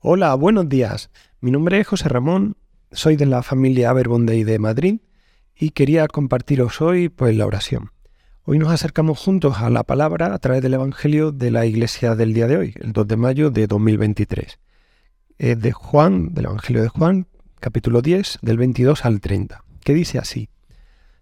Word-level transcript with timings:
Hola, 0.00 0.32
buenos 0.36 0.68
días. 0.68 1.10
Mi 1.40 1.50
nombre 1.50 1.80
es 1.80 1.86
José 1.88 2.08
Ramón, 2.08 2.56
soy 2.92 3.16
de 3.16 3.26
la 3.26 3.42
familia 3.42 3.90
Aberbondey 3.90 4.44
de 4.44 4.60
Madrid 4.60 5.00
y 5.58 5.70
quería 5.70 6.06
compartiros 6.06 6.80
hoy 6.80 7.08
pues 7.08 7.36
la 7.36 7.46
oración. 7.46 7.90
Hoy 8.44 8.60
nos 8.60 8.70
acercamos 8.70 9.18
juntos 9.18 9.58
a 9.58 9.68
la 9.70 9.82
palabra 9.82 10.32
a 10.32 10.38
través 10.38 10.62
del 10.62 10.74
Evangelio 10.74 11.32
de 11.32 11.50
la 11.50 11.66
Iglesia 11.66 12.14
del 12.14 12.32
día 12.32 12.46
de 12.46 12.58
hoy, 12.58 12.74
el 12.76 12.92
2 12.92 13.08
de 13.08 13.16
mayo 13.16 13.50
de 13.50 13.66
2023. 13.66 14.60
Es 15.36 15.60
de 15.60 15.72
Juan, 15.72 16.32
del 16.32 16.44
Evangelio 16.44 16.82
de 16.82 16.88
Juan, 16.90 17.26
capítulo 17.58 18.00
10, 18.00 18.38
del 18.40 18.56
22 18.56 19.04
al 19.04 19.20
30, 19.20 19.64
que 19.80 19.94
dice 19.94 20.18
así. 20.18 20.48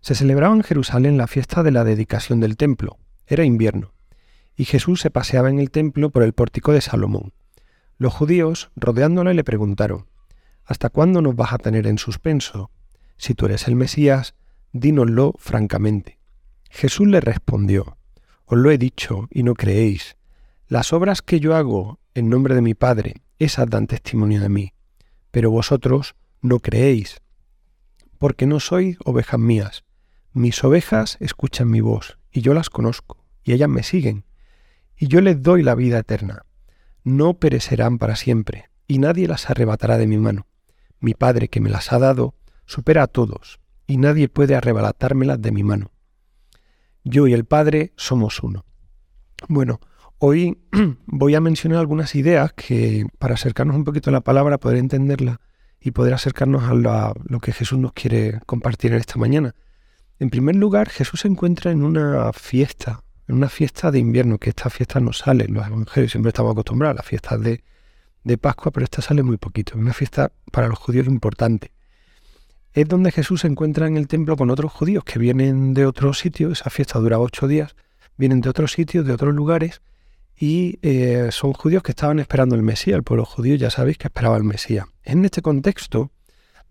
Se 0.02 0.14
celebraba 0.14 0.54
en 0.54 0.62
Jerusalén 0.62 1.16
la 1.16 1.29
fiesta 1.29 1.62
de 1.62 1.70
la 1.70 1.82
dedicación 1.82 2.40
del 2.40 2.58
templo. 2.58 2.98
Era 3.27 3.43
invierno, 3.43 3.95
y 4.54 4.66
Jesús 4.66 5.00
se 5.00 5.11
paseaba 5.11 5.48
en 5.48 5.61
el 5.61 5.70
templo 5.70 6.11
por 6.11 6.22
el 6.22 6.34
pórtico 6.34 6.74
de 6.74 6.82
Salomón. 6.82 7.32
Los 7.98 8.12
judíos, 8.12 8.70
rodeándole, 8.76 9.32
le 9.32 9.42
preguntaron, 9.42 10.06
¿Hasta 10.66 10.90
cuándo 10.90 11.22
nos 11.22 11.34
vas 11.34 11.54
a 11.54 11.58
tener 11.58 11.86
en 11.86 11.96
suspenso? 11.96 12.71
Si 13.16 13.34
tú 13.34 13.46
eres 13.46 13.68
el 13.68 13.76
Mesías, 13.76 14.34
dínoslo 14.72 15.32
francamente. 15.38 16.18
Jesús 16.68 17.07
le 17.07 17.21
respondió, 17.21 17.96
Os 18.44 18.58
lo 18.58 18.71
he 18.71 18.76
dicho 18.76 19.29
y 19.30 19.44
no 19.44 19.54
creéis. 19.54 20.16
Las 20.68 20.93
obras 20.93 21.22
que 21.22 21.40
yo 21.40 21.57
hago 21.57 21.98
en 22.14 22.29
nombre 22.29 22.54
de 22.54 22.61
mi 22.61 22.74
Padre, 22.74 23.22
esas 23.38 23.71
dan 23.71 23.86
testimonio 23.86 24.40
de 24.43 24.49
mí, 24.50 24.74
pero 25.30 25.50
vosotros 25.50 26.16
no 26.43 26.58
creéis, 26.58 27.22
porque 28.18 28.46
no 28.46 28.60
sois 28.60 28.99
ovejas 29.04 29.40
mías. 29.40 29.85
Mis 30.32 30.63
ovejas 30.64 31.16
escuchan 31.21 31.71
mi 31.71 31.80
voz, 31.80 32.19
y 32.30 32.42
yo 32.42 32.52
las 32.52 32.69
conozco, 32.69 33.24
y 33.42 33.52
ellas 33.52 33.69
me 33.69 33.83
siguen, 33.83 34.24
y 34.98 35.08
yo 35.08 35.20
les 35.20 35.42
doy 35.42 35.62
la 35.62 35.74
vida 35.74 35.98
eterna 35.98 36.45
no 37.06 37.34
perecerán 37.34 37.98
para 37.98 38.16
siempre, 38.16 38.69
y 38.88 38.98
nadie 38.98 39.28
las 39.28 39.48
arrebatará 39.48 39.96
de 39.96 40.08
mi 40.08 40.19
mano. 40.19 40.48
Mi 40.98 41.14
Padre 41.14 41.46
que 41.46 41.60
me 41.60 41.70
las 41.70 41.92
ha 41.92 42.00
dado 42.00 42.34
supera 42.66 43.04
a 43.04 43.06
todos, 43.06 43.60
y 43.86 43.96
nadie 43.96 44.28
puede 44.28 44.56
arrebatármelas 44.56 45.40
de 45.40 45.52
mi 45.52 45.62
mano. 45.62 45.92
Yo 47.04 47.28
y 47.28 47.32
el 47.32 47.44
Padre 47.44 47.92
somos 47.96 48.42
uno. 48.42 48.64
Bueno, 49.46 49.78
hoy 50.18 50.58
voy 51.06 51.36
a 51.36 51.40
mencionar 51.40 51.78
algunas 51.78 52.16
ideas 52.16 52.52
que 52.54 53.06
para 53.20 53.34
acercarnos 53.34 53.76
un 53.76 53.84
poquito 53.84 54.10
a 54.10 54.12
la 54.12 54.22
palabra, 54.22 54.58
poder 54.58 54.78
entenderla 54.78 55.41
y 55.80 55.92
poder 55.92 56.12
acercarnos 56.12 56.64
a 56.64 56.74
lo 56.74 57.38
que 57.38 57.52
Jesús 57.52 57.78
nos 57.78 57.92
quiere 57.92 58.41
compartir 58.46 58.91
en 58.91 58.98
esta 58.98 59.16
mañana. 59.16 59.54
En 60.18 60.28
primer 60.28 60.56
lugar, 60.56 60.88
Jesús 60.88 61.20
se 61.20 61.28
encuentra 61.28 61.70
en 61.70 61.84
una 61.84 62.32
fiesta, 62.32 63.04
en 63.28 63.34
una 63.34 63.48
fiesta 63.48 63.91
de 63.91 63.98
invierno, 63.98 64.38
que 64.38 64.50
esta 64.50 64.70
fiesta 64.70 65.00
no 65.00 65.12
sale 65.12 65.46
los 65.48 65.66
evangelios, 65.66 66.12
siempre 66.12 66.30
estamos 66.30 66.52
acostumbrados 66.52 66.94
a 66.94 66.98
las 66.98 67.06
fiestas 67.06 67.41
de, 67.41 67.62
de 68.24 68.38
Pascua, 68.38 68.72
pero 68.72 68.84
esta 68.84 69.02
sale 69.02 69.22
muy 69.22 69.36
poquito, 69.36 69.74
es 69.74 69.78
una 69.78 69.92
fiesta 69.92 70.32
para 70.52 70.69
los 70.69 70.78
judíos 70.78 71.06
importante. 71.06 71.72
Es 72.72 72.88
donde 72.88 73.10
Jesús 73.10 73.41
se 73.41 73.47
encuentra 73.47 73.86
en 73.86 73.97
el 73.97 74.06
templo 74.06 74.36
con 74.36 74.50
otros 74.50 74.72
judíos 74.72 75.02
que 75.04 75.19
vienen 75.19 75.74
de 75.74 75.86
otros 75.86 76.19
sitios, 76.19 76.60
esa 76.60 76.70
fiesta 76.70 76.98
dura 76.98 77.19
ocho 77.19 77.48
días, 77.48 77.74
vienen 78.16 78.41
de 78.41 78.50
otros 78.50 78.72
sitios, 78.72 79.06
de 79.06 79.12
otros 79.12 79.34
lugares, 79.34 79.80
y 80.38 80.78
eh, 80.82 81.28
son 81.32 81.52
judíos 81.54 81.82
que 81.82 81.92
estaban 81.92 82.19
esperando 82.19 82.54
el 82.54 82.62
Mesías, 82.62 82.97
el 82.97 83.02
pueblo 83.02 83.24
judío 83.24 83.54
ya 83.54 83.70
sabéis 83.70 83.97
que 83.98 84.08
esperaba 84.08 84.36
el 84.36 84.44
Mesías. 84.44 84.86
En 85.02 85.24
este 85.24 85.41
contexto, 85.41 86.10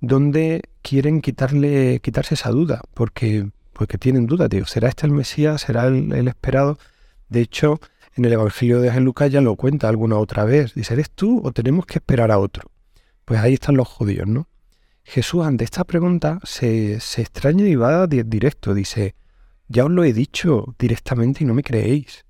donde 0.02 0.62
quieren 0.82 1.22
quitarle, 1.22 2.00
quitarse 2.02 2.36
esa 2.36 2.52
duda, 2.52 2.82
porque 2.94 3.50
porque 3.76 3.98
tienen 3.98 4.26
dudas, 4.26 4.50
digo, 4.50 4.66
¿será 4.66 4.88
este 4.88 5.06
el 5.06 5.12
Mesías? 5.12 5.62
¿Será 5.62 5.88
el, 5.88 6.28
esperado? 6.30 6.80
De 7.28 7.42
hecho, 7.42 7.82
en 8.16 8.24
el 8.24 8.32
Evangelio 8.32 8.80
de 8.80 9.00
Lucas 9.02 9.30
ya 9.30 9.42
lo 9.42 9.58
cuenta 9.58 9.90
alguna 9.90 10.18
otra 10.18 10.46
vez. 10.46 10.74
Dice, 10.74 10.94
¿eres 10.94 11.12
tú 11.12 11.42
o 11.44 11.52
tenemos 11.52 11.86
que 11.86 12.00
esperar 12.00 12.32
a 12.32 12.40
otro? 12.40 12.72
Pues 13.26 13.42
ahí 13.42 13.56
están 13.56 13.76
los 13.76 13.90
judíos, 13.90 14.28
¿no? 14.28 14.48
Jesús 15.04 15.46
ante 15.46 15.66
esta 15.66 15.84
pregunta 15.84 16.40
se, 16.44 17.02
se 17.02 17.22
extraña 17.22 17.68
y 17.68 17.76
va 17.76 18.08
directo. 18.08 18.74
Dice, 18.74 19.16
ya 19.68 19.84
os 19.84 19.92
lo 19.92 20.06
he 20.06 20.14
dicho 20.14 20.74
directamente 20.80 21.44
y 21.44 21.48
no 21.48 21.54
me 21.54 21.62
creéis. 21.62 22.26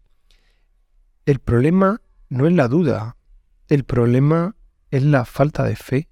El 1.28 1.38
problema 1.38 2.02
no 2.30 2.48
es 2.48 2.54
la 2.54 2.68
duda, 2.68 3.18
el 3.68 3.84
problema 3.84 4.56
es 4.90 5.04
la 5.04 5.26
falta 5.26 5.64
de 5.64 5.76
fe, 5.76 6.10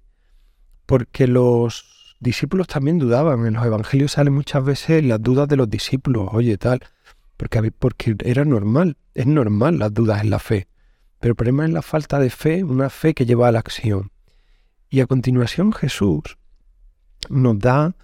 porque 0.86 1.25
los 1.25 1.93
discípulos 2.23 2.67
también 2.67 2.97
dudaban. 2.97 3.45
En 3.45 3.53
los 3.53 3.66
evangelios 3.66 4.13
salen 4.13 4.34
muchas 4.34 4.63
veces 4.63 5.03
las 5.03 5.22
dudas 5.22 5.47
de 5.47 5.57
los 5.57 5.69
discípulos, 5.69 6.29
oye, 6.31 6.57
tal, 6.57 6.81
porque, 7.38 7.72
porque 7.72 8.16
era 8.23 8.45
normal, 8.45 8.97
es 9.13 9.28
normal 9.28 9.79
las 9.79 9.94
dudas 9.94 10.22
en 10.22 10.29
la 10.29 10.39
fe. 10.39 10.67
Pero 11.19 11.33
el 11.33 11.35
problema 11.35 11.66
es 11.66 11.72
la 11.72 11.81
falta 11.81 12.19
de 12.19 12.29
fe, 12.29 12.63
una 12.63 12.89
fe 12.89 13.13
que 13.13 13.25
lleva 13.25 13.47
a 13.47 13.51
la 13.51 13.59
acción. 13.59 14.12
Y 14.89 15.01
a 15.01 15.07
continuación 15.07 15.72
Jesús 15.73 16.38
nos 17.29 17.59
da 17.59 17.95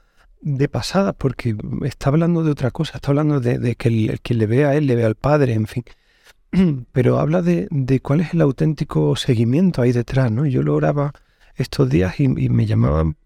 de 0.41 0.69
pasada, 0.69 1.13
porque 1.13 1.55
está 1.83 2.09
hablando 2.09 2.43
de 2.43 2.51
otra 2.51 2.71
cosa, 2.71 2.93
está 2.95 3.11
hablando 3.11 3.39
de, 3.39 3.75
que 3.75 3.89
el, 3.89 4.19
que 4.21 4.33
le 4.33 4.45
ve 4.45 4.65
a 4.65 4.75
Él, 4.75 4.87
le 4.87 4.95
ve 4.95 5.03
al 5.03 5.15
Padre, 5.15 5.53
en 5.53 5.67
fin. 5.67 5.83
Pero 6.91 7.19
habla 7.19 7.41
de, 7.41 7.67
cuál 8.01 8.21
es 8.21 8.33
el 8.33 8.41
auténtico 8.41 9.15
seguimiento 9.15 9.81
ahí 9.81 9.91
detrás, 9.91 10.31
¿no? 10.31 10.45
Yo 10.45 10.63
lo 10.63 10.75
oraba 10.75 11.13
estos 11.55 11.89
días 11.89 12.19
y 12.19 12.27
me 12.27 12.65
llamaban 12.65 13.17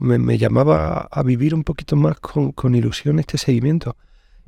me, 0.00 0.38
llamaba 0.38 1.08
a 1.10 1.22
vivir 1.22 1.54
un 1.54 1.62
poquito 1.62 1.94
más 1.94 2.18
con, 2.20 2.74
ilusión 2.74 3.18
este 3.18 3.38
seguimiento 3.38 3.96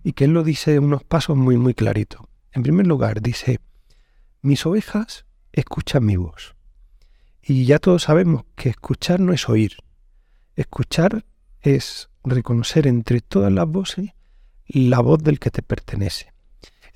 y 0.02 0.14
que 0.14 0.24
él 0.24 0.32
lo 0.32 0.42
dice 0.42 0.78
unos 0.78 1.04
pasos 1.04 1.36
muy, 1.36 1.56
muy 1.56 1.74
claritos. 1.74 2.22
En 2.52 2.62
primer 2.62 2.86
lugar, 2.86 3.20
dice, 3.20 3.60
mis 4.40 4.64
ovejas 4.66 5.26
escuchan 5.52 6.04
mi 6.04 6.16
voz. 6.16 6.56
Y 7.42 7.66
ya 7.66 7.78
todos 7.78 8.04
sabemos 8.04 8.44
que 8.56 8.70
escuchar 8.70 9.20
no 9.20 9.32
es 9.32 9.48
oír. 9.48 9.76
Escuchar 10.56 11.24
es 11.60 12.08
reconocer 12.24 12.86
entre 12.86 13.20
todas 13.20 13.52
las 13.52 13.68
voces 13.68 14.10
la 14.66 15.00
voz 15.00 15.22
del 15.22 15.38
que 15.38 15.50
te 15.50 15.62
pertenece. 15.62 16.32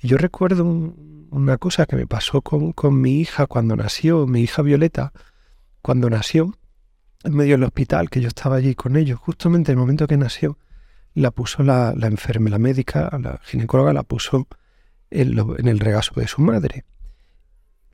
Yo 0.01 0.17
recuerdo 0.17 0.65
una 0.65 1.57
cosa 1.57 1.85
que 1.85 1.95
me 1.95 2.07
pasó 2.07 2.41
con, 2.41 2.71
con 2.71 2.99
mi 2.99 3.19
hija 3.19 3.45
cuando 3.45 3.75
nació, 3.75 4.25
mi 4.25 4.41
hija 4.41 4.61
Violeta, 4.61 5.13
cuando 5.81 6.09
nació, 6.09 6.57
en 7.23 7.35
medio 7.35 7.53
del 7.53 7.63
hospital, 7.63 8.09
que 8.09 8.21
yo 8.21 8.27
estaba 8.27 8.57
allí 8.57 8.75
con 8.75 8.95
ellos, 8.95 9.19
justamente 9.19 9.71
en 9.71 9.77
el 9.77 9.81
momento 9.81 10.07
que 10.07 10.17
nació, 10.17 10.57
la 11.13 11.31
puso 11.31 11.63
la, 11.63 11.93
enfermera, 12.01 12.57
la 12.57 12.59
médica, 12.59 13.09
la 13.21 13.39
ginecóloga, 13.43 13.93
la 13.93 14.03
puso 14.03 14.47
en, 15.09 15.39
en, 15.39 15.67
el 15.67 15.79
regazo 15.79 16.19
de 16.19 16.27
su 16.27 16.41
madre. 16.41 16.85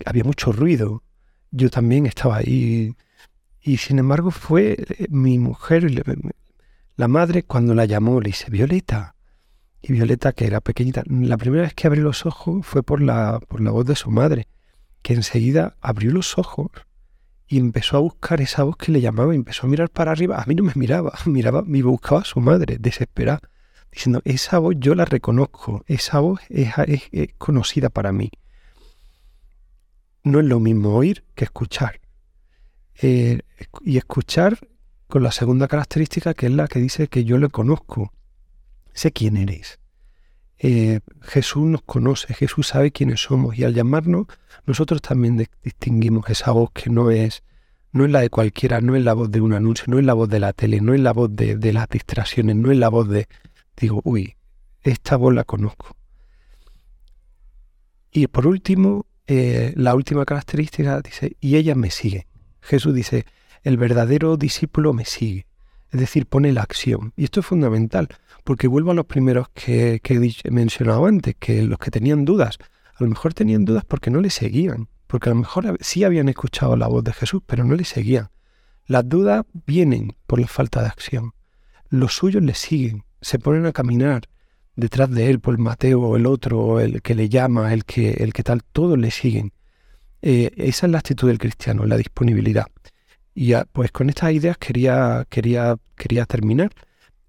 Había 0.05 0.23
mucho 0.23 0.51
ruido, 0.51 1.03
yo 1.51 1.69
también 1.69 2.05
estaba 2.05 2.37
ahí, 2.37 2.95
y 3.61 3.77
sin 3.77 3.99
embargo 3.99 4.31
fue 4.31 4.75
eh, 4.77 5.07
mi 5.09 5.39
mujer, 5.39 5.89
la 6.95 7.07
madre, 7.07 7.43
cuando 7.43 7.73
la 7.73 7.85
llamó, 7.85 8.19
le 8.19 8.27
dice, 8.27 8.51
Violeta. 8.51 9.15
Y 9.81 9.93
Violeta, 9.93 10.33
que 10.33 10.45
era 10.45 10.61
pequeñita, 10.61 11.03
la 11.07 11.37
primera 11.37 11.63
vez 11.63 11.73
que 11.73 11.87
abrió 11.87 12.03
los 12.03 12.25
ojos 12.25 12.65
fue 12.65 12.83
por 12.83 13.01
la, 13.01 13.39
por 13.47 13.61
la 13.61 13.71
voz 13.71 13.85
de 13.85 13.95
su 13.95 14.11
madre, 14.11 14.47
que 15.01 15.13
enseguida 15.13 15.75
abrió 15.81 16.11
los 16.11 16.37
ojos 16.37 16.71
y 17.53 17.59
empezó 17.59 17.97
a 17.97 17.99
buscar 17.99 18.41
esa 18.41 18.63
voz 18.63 18.77
que 18.77 18.91
le 18.91 18.99
llamaba, 18.99 19.35
empezó 19.35 19.67
a 19.67 19.69
mirar 19.69 19.91
para 19.91 20.11
arriba. 20.11 20.41
A 20.41 20.45
mí 20.47 20.55
no 20.55 20.63
me 20.63 20.71
miraba, 20.73 21.13
miraba, 21.27 21.61
me 21.61 21.83
buscaba 21.83 22.21
a 22.21 22.25
su 22.25 22.39
madre, 22.39 22.77
desesperada, 22.79 23.41
diciendo, 23.91 24.23
esa 24.25 24.57
voz 24.57 24.73
yo 24.79 24.95
la 24.95 25.05
reconozco, 25.05 25.83
esa 25.85 26.19
voz 26.19 26.39
es, 26.49 26.73
conocida 27.37 27.89
para 27.91 28.11
mí. 28.11 28.31
No 30.23 30.39
es 30.39 30.47
lo 30.47 30.59
mismo 30.59 30.95
oír 30.95 31.25
que 31.35 31.43
escuchar. 31.43 32.01
Eh, 32.99 33.41
y 33.81 33.97
escuchar 33.97 34.57
con 35.07 35.21
la 35.21 35.31
segunda 35.31 35.67
característica 35.67 36.33
que 36.33 36.47
es 36.47 36.53
la 36.53 36.67
que 36.67 36.79
dice 36.79 37.07
que 37.07 37.23
yo 37.23 37.37
le 37.37 37.49
conozco, 37.49 38.13
sé 38.93 39.11
quién 39.11 39.37
eres. 39.37 39.77
Eh, 40.65 41.01
Jesús 41.21 41.65
nos 41.65 41.81
conoce, 41.81 42.33
Jesús 42.33 42.67
sabe 42.67 42.91
quiénes 42.91 43.19
somos 43.19 43.59
y 43.59 43.65
al 43.65 43.73
llamarnos 43.73 44.27
nosotros 44.65 45.01
también 45.01 45.45
distinguimos 45.61 46.29
esa 46.29 46.51
voz 46.51 46.71
que 46.71 46.89
no 46.89 47.11
es, 47.11 47.43
no 47.91 48.05
es 48.05 48.11
la 48.11 48.21
de 48.21 48.29
cualquiera, 48.29 48.79
no 48.79 48.95
es 48.95 49.03
la 49.03 49.13
voz 49.13 49.29
de 49.29 49.41
un 49.41 49.51
anuncio, 49.51 49.83
no 49.89 49.99
es 49.99 50.05
la 50.05 50.13
voz 50.13 50.29
de 50.29 50.39
la 50.39 50.53
tele, 50.53 50.79
no 50.79 50.93
es 50.93 51.01
la 51.01 51.11
voz 51.11 51.35
de, 51.35 51.73
las 51.73 51.89
distracciones, 51.89 52.55
no 52.55 52.71
es 52.71 52.77
la 52.77 52.87
voz 52.87 53.09
de, 53.09 53.27
digo, 53.75 53.99
uy, 54.05 54.37
esta 54.83 55.17
voz 55.17 55.33
la 55.33 55.43
conozco. 55.43 55.97
Y 58.09 58.27
por 58.27 58.47
último, 58.47 59.05
eh, 59.27 59.73
la 59.75 59.93
última 59.95 60.23
característica 60.23 61.01
dice, 61.01 61.35
y 61.41 61.57
ella 61.57 61.75
me 61.75 61.91
sigue. 61.91 62.25
Jesús 62.61 62.93
dice, 62.93 63.25
el 63.63 63.75
verdadero 63.75 64.37
discípulo 64.37 64.93
me 64.93 65.03
sigue. 65.03 65.45
Es 65.93 65.99
decir, 65.99 66.25
pone 66.25 66.51
la 66.51 66.63
acción. 66.63 67.13
Y 67.15 67.23
esto 67.23 67.41
es 67.41 67.45
fundamental, 67.45 68.07
porque 68.43 68.67
vuelvo 68.67 68.91
a 68.91 68.95
los 68.95 69.05
primeros 69.05 69.49
que, 69.49 70.01
he 70.03 70.51
mencionado 70.51 71.05
antes, 71.05 71.35
que 71.39 71.61
los 71.61 71.77
que 71.77 71.91
tenían 71.91 72.25
dudas, 72.25 72.57
a 72.95 73.03
lo 73.03 73.09
mejor 73.11 73.35
tenían 73.35 73.63
dudas 73.63 73.85
porque 73.85 74.09
no 74.09 74.19
le 74.19 74.31
seguían, 74.31 74.89
porque 75.05 75.29
a 75.29 75.33
lo 75.33 75.39
mejor 75.39 75.77
sí 75.81 76.03
habían 76.03 76.29
escuchado 76.29 76.75
la 76.75 76.87
voz 76.87 77.03
de 77.03 77.13
Jesús, 77.13 77.43
pero 77.45 77.63
no 77.63 77.75
le 77.75 77.85
seguían. 77.85 78.29
Las 78.87 79.07
dudas 79.07 79.45
vienen 79.67 80.15
por 80.25 80.39
la 80.39 80.47
falta 80.47 80.81
de 80.81 80.87
acción. 80.87 81.33
Los 81.89 82.15
suyos 82.15 82.41
le 82.41 82.55
siguen, 82.55 83.03
se 83.21 83.37
ponen 83.37 83.67
a 83.67 83.71
caminar 83.71 84.23
detrás 84.75 85.11
de 85.11 85.29
él, 85.29 85.39
por 85.39 85.53
el 85.53 85.59
Mateo 85.59 86.01
o 86.01 86.17
el 86.17 86.25
otro, 86.25 86.59
o 86.59 86.79
el 86.79 87.03
que 87.03 87.13
le 87.13 87.29
llama, 87.29 87.71
el 87.71 87.85
que, 87.85 88.13
el 88.13 88.33
que 88.33 88.41
tal, 88.41 88.63
todos 88.63 88.97
le 88.97 89.11
siguen. 89.11 89.53
Eh, 90.23 90.51
esa 90.57 90.87
es 90.87 90.91
la 90.91 90.97
actitud 90.97 91.27
del 91.27 91.37
cristiano, 91.37 91.85
la 91.85 91.97
disponibilidad. 91.97 92.65
Y 93.35 93.53
pues 93.71 93.91
con 93.91 94.09
estas 94.09 94.31
ideas 94.31 94.57
quería, 94.57 95.25
quería, 95.29 95.77
quería 95.95 96.25
terminar. 96.25 96.71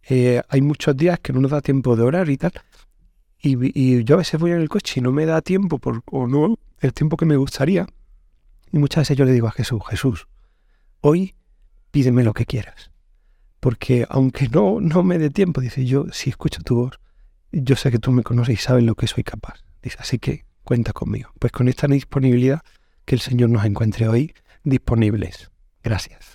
Eh, 0.09 0.43
hay 0.49 0.61
muchos 0.61 0.97
días 0.97 1.19
que 1.21 1.33
no 1.33 1.41
nos 1.41 1.51
da 1.51 1.61
tiempo 1.61 1.97
de 1.97 2.03
orar 2.03 2.29
y 2.29 2.37
tal. 2.37 2.53
Y, 3.41 4.05
yo 4.05 4.15
a 4.15 4.19
veces 4.19 4.41
voy 4.41 4.53
en 4.53 4.61
el 4.61 4.69
coche 4.69 5.01
y 5.01 5.03
no 5.03 5.12
me 5.12 5.27
da 5.27 5.43
tiempo, 5.43 5.79
por, 5.79 6.03
o 6.06 6.27
no 6.27 6.59
el 6.81 6.93
tiempo 6.95 7.17
que 7.17 7.27
me 7.27 7.37
gustaría. 7.37 7.87
Y 8.73 8.79
muchas 8.79 9.03
veces 9.03 9.17
yo 9.17 9.25
le 9.25 9.33
digo 9.33 9.49
a 9.49 9.53
Jesús, 9.53 9.83
Jesús, 9.89 10.27
hoy 11.01 11.35
pídeme 11.91 12.25
lo 12.25 12.33
que 12.33 12.47
quieras. 12.47 12.91
Porque 13.61 14.06
aunque 14.09 14.49
no, 14.49 14.81
no 14.81 15.03
me 15.03 15.19
dé 15.19 15.31
tiempo, 15.31 15.61
dice 15.61 15.85
yo, 15.85 16.06
si 16.12 16.31
escucho 16.31 16.62
tu 16.62 16.77
voz, 16.77 17.01
yo 17.53 17.77
sé 17.77 17.91
que 17.91 17.99
tú 17.99 18.12
me 18.12 18.23
conoces 18.23 18.55
y 18.55 18.62
sabes 18.62 18.85
lo 18.85 18.95
que 18.95 19.06
soy 19.06 19.25
capaz. 19.25 19.62
Dice, 19.83 19.97
así 20.01 20.19
que 20.19 20.45
cuenta 20.65 20.93
conmigo. 20.93 21.31
Pues 21.39 21.53
con 21.53 21.69
esta 21.69 21.87
disponibilidad, 21.87 22.62
que 23.05 23.15
el 23.15 23.21
Señor 23.21 23.51
nos 23.51 23.65
encuentre 23.65 24.09
hoy 24.09 24.35
disponibles. 24.65 25.51
Gracias. 25.84 26.33